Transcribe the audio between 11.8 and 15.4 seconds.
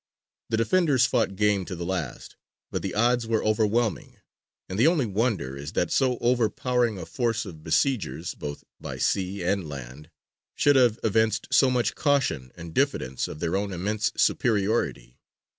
caution and diffidence of their own immense superiority.